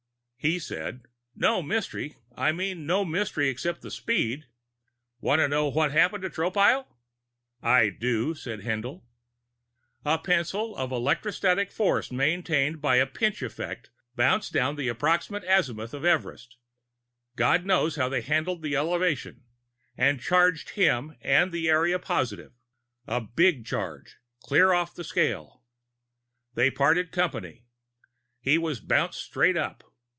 He 0.43 0.57
said: 0.57 1.03
"No 1.35 1.61
mystery. 1.61 2.15
I 2.35 2.51
mean 2.51 2.87
no 2.87 3.05
mystery 3.05 3.47
except 3.49 3.83
the 3.83 3.91
speed. 3.91 4.47
Want 5.19 5.37
to 5.37 5.47
know 5.47 5.67
what 5.69 5.91
happened 5.91 6.23
to 6.23 6.31
Tropile?" 6.31 6.87
"I 7.61 7.89
do," 7.89 8.33
said 8.33 8.61
Haendl. 8.61 9.03
"A 10.03 10.17
pencil 10.17 10.75
of 10.75 10.91
electrostatic 10.91 11.71
force 11.71 12.11
maintained 12.11 12.81
by 12.81 12.95
a 12.95 13.05
pinch 13.05 13.43
effect 13.43 13.91
bounced 14.15 14.51
down 14.51 14.77
the 14.77 14.87
approximate 14.87 15.43
azimuth 15.43 15.93
of 15.93 16.03
Everest 16.05 16.57
God 17.35 17.63
knows 17.63 17.95
how 17.97 18.09
they 18.09 18.21
handled 18.21 18.63
the 18.63 18.75
elevation 18.75 19.43
and 19.95 20.19
charged 20.19 20.71
him 20.71 21.15
and 21.21 21.51
the 21.51 21.69
area 21.69 21.99
positive. 21.99 22.53
A 23.05 23.21
big 23.21 23.63
charge, 23.67 24.17
clear 24.39 24.73
off 24.73 24.95
the 24.95 25.03
scale. 25.03 25.61
They 26.55 26.71
parted 26.71 27.11
company. 27.11 27.67
He 28.39 28.57
was 28.57 28.79
bounced 28.79 29.21
straight 29.21 29.55
up. 29.55 29.83